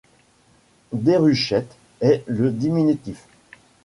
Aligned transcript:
Déruchette 0.93 1.75
est 1.99 2.23
le 2.25 2.49
diminutif. 2.49 3.27